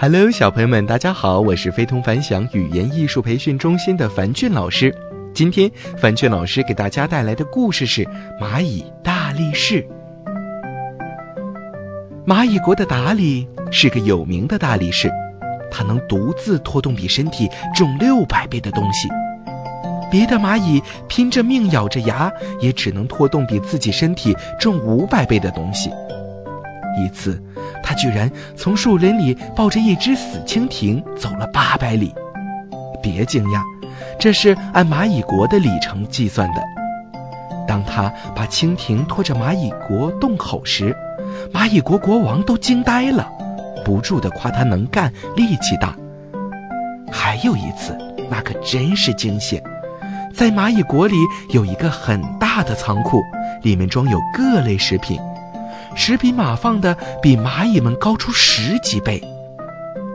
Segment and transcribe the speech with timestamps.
[0.00, 4.94] Hello，小朋友们，大家好，我是非同凡响语言艺术培训中心的樊俊老师。
[5.34, 8.04] 今天，樊俊老师给大家带来的故事是
[8.40, 9.82] 《蚂蚁大力士》。
[12.24, 15.10] 蚂蚁国的达里是个有名的大力士，
[15.68, 19.08] 他能独自拖动比身体重六百倍的东西。
[20.12, 25.90] 别的蚂蚁拼着命咬着牙，也只能拖动比自己身体重五百倍的东西。
[27.04, 27.42] 一次，
[27.82, 32.14] 他居然从树林里抱着一只死蜻蜓走了八百里。
[33.02, 33.62] 别惊讶，
[34.18, 36.62] 这是按蚂蚁国的里程计算的。
[37.66, 40.96] 当他把蜻蜓拖着蚂蚁国洞口时，
[41.52, 43.28] 蚂蚁国国王都惊呆了，
[43.84, 45.94] 不住地夸他能干、力气大。
[47.12, 47.96] 还有一次，
[48.30, 49.62] 那可真是惊险，
[50.34, 51.14] 在蚂蚁国里
[51.50, 53.22] 有一个很大的仓库，
[53.62, 55.20] 里面装有各类食品。
[55.94, 59.22] 十匹马放的比蚂蚁们高出十几倍。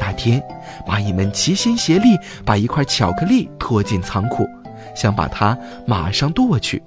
[0.00, 0.42] 那天，
[0.86, 4.46] 蚂蚁们齐心协力把一块巧克力拖进仓库，
[4.94, 6.82] 想把它马上剁去。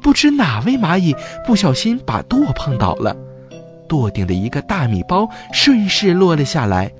[0.00, 1.14] 不知哪位蚂蚁
[1.46, 3.16] 不小心把舵碰倒了，
[3.88, 6.92] 舵顶的一个大米包顺势落了下来。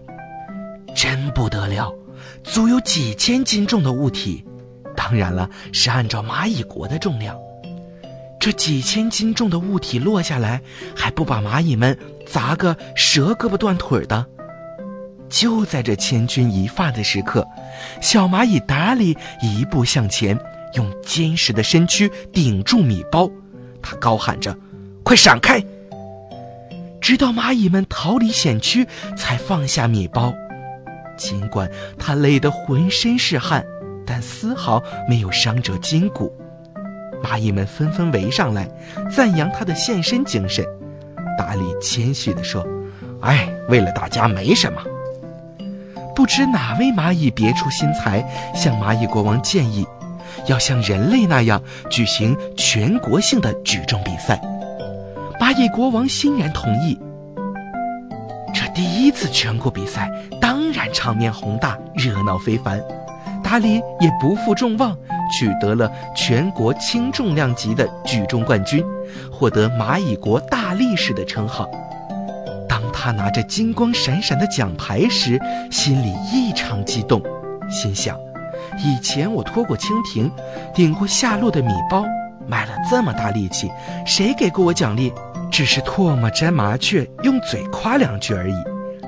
[0.94, 1.92] 真不得了，
[2.42, 4.44] 足有几千斤重的物体，
[4.94, 7.36] 当然了，是按照蚂蚁国的重量。
[8.44, 10.60] 这几千斤重的物体落下来，
[10.94, 14.26] 还不把蚂蚁们砸个折胳膊断腿的。
[15.30, 17.48] 就在这千钧一发的时刻，
[18.02, 20.38] 小蚂蚁达里一步向前，
[20.74, 23.30] 用坚实的身躯顶住米包，
[23.80, 24.54] 他高喊着
[25.02, 25.64] ：“快闪开！”
[27.00, 30.34] 直到蚂蚁们逃离险区，才放下米包。
[31.16, 33.64] 尽管他累得浑身是汗，
[34.04, 36.30] 但丝毫没有伤着筋骨。
[37.24, 38.68] 蚂蚁们纷纷围上来，
[39.10, 40.62] 赞扬他的献身精神。
[41.38, 42.66] 达里谦虚地说
[43.22, 44.82] ：“哎，为了大家没什么。”
[46.14, 48.22] 不知哪位蚂蚁别出心裁，
[48.54, 49.86] 向蚂蚁国王建议，
[50.46, 54.40] 要像人类那样举行全国性的举重比赛。
[55.40, 56.98] 蚂蚁国王欣然同意。
[58.54, 60.08] 这第一次全国比赛
[60.40, 62.80] 当然场面宏大，热闹非凡。
[63.42, 64.96] 达里也不负众望。
[65.30, 68.84] 取得了全国轻重量级的举重冠军，
[69.30, 71.68] 获得蚂蚁国大力士的称号。
[72.68, 75.40] 当他拿着金光闪闪的奖牌时，
[75.70, 77.22] 心里异常激动，
[77.70, 78.18] 心想：
[78.78, 80.30] 以前我拖过蜻蜓，
[80.74, 82.04] 顶过下落的米包，
[82.46, 83.70] 卖了这么大力气，
[84.04, 85.12] 谁给过我奖励？
[85.50, 88.54] 只是唾沫沾麻雀，用嘴夸两句而已。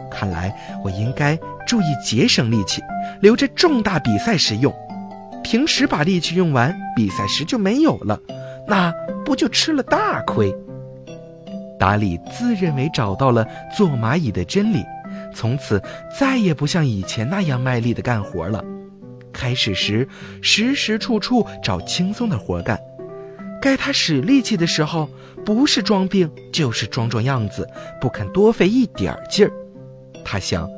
[0.08, 2.80] 看来我应该注意节省力气，
[3.20, 4.72] 留着重大比赛时用。
[5.46, 8.20] 平时把力气用完，比赛时就没有了，
[8.66, 8.92] 那
[9.24, 10.52] 不就吃了大亏？
[11.78, 13.46] 达里自认为找到了
[13.76, 14.82] 做蚂蚁的真理，
[15.32, 15.80] 从此
[16.18, 18.64] 再也不像以前那样卖力的干活了。
[19.32, 20.08] 开始时，
[20.42, 22.76] 时时处处找轻松的活干；
[23.62, 25.08] 该他使力气的时候，
[25.44, 27.70] 不是装病就是装装样子，
[28.00, 29.52] 不肯多费一点劲儿。
[30.24, 30.68] 他想，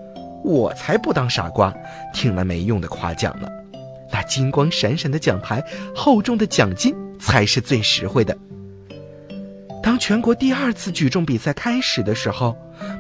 [0.45, 1.75] 我才不当傻瓜，
[2.13, 3.49] 听了没用的夸奖呢。
[4.13, 5.63] 那金光闪闪的奖牌，
[5.95, 8.37] 厚重的奖金才是最实惠的。
[9.83, 12.57] 当全国第二次举重比赛开始的时候，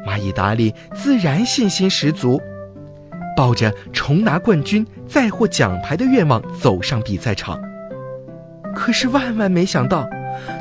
[0.06, 2.40] 蚂蚁达利自然信心十足，
[3.36, 7.60] 抱着重拿冠军、再获奖牌的愿望走上比赛场。
[8.74, 10.08] 可是万万没想到，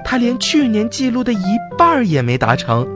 [0.03, 1.45] 他连去年记录的一
[1.77, 2.87] 半也没达成，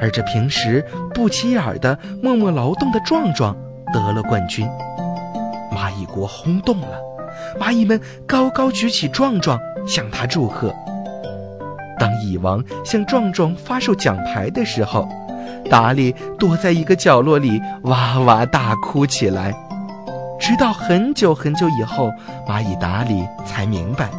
[0.00, 0.84] 而这平时
[1.14, 3.56] 不起眼的、默默劳动的壮壮
[3.92, 4.68] 得了冠军。
[5.74, 6.98] 蚂蚁国轰动了，
[7.58, 10.72] 蚂蚁们高高举起壮壮，向他祝贺。
[11.98, 15.08] 当蚁王向壮壮发售奖牌的时候，
[15.68, 19.52] 达里躲在一个角落里哇哇大哭起来。
[20.38, 22.10] 直到很久很久以后，
[22.46, 24.10] 蚂蚁达里才明白，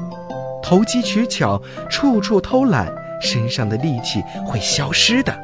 [0.63, 2.91] 投机取巧、处处偷懒，
[3.21, 5.37] 身上的力气会消失的，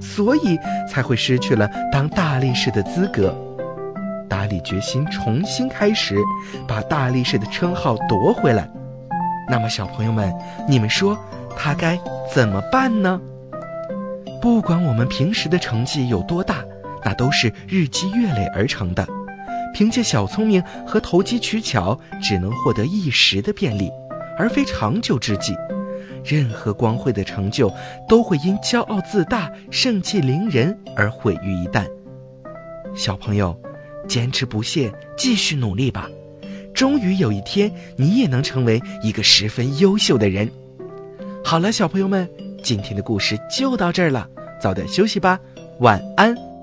[0.00, 0.58] 所以
[0.90, 3.34] 才会失去了当大力士的资格。
[4.34, 6.18] 达里决心重新开始，
[6.66, 8.68] 把大力士的称号夺回来。
[9.48, 10.34] 那么，小朋友们，
[10.68, 11.16] 你们说
[11.56, 11.96] 他该
[12.34, 13.20] 怎么办呢？
[14.42, 16.64] 不管我们平时的成绩有多大，
[17.04, 19.06] 那都是日积月累而成的。
[19.72, 23.88] 凭借小聪明和投机取巧，只能获得一时的便利，
[24.36, 25.54] 而非长久之计。
[26.24, 27.72] 任何光辉的成就，
[28.08, 31.86] 都会因骄傲自大、盛气凌人而毁于一旦。
[32.96, 33.56] 小朋友。
[34.06, 36.08] 坚持不懈，继续努力吧，
[36.72, 40.50] 终于有一天，你也能成为一个十分优秀的人。
[41.44, 42.28] 好了，小朋友们，
[42.62, 44.28] 今天的故事就到这儿了，
[44.60, 45.38] 早点休息吧，
[45.80, 46.53] 晚安。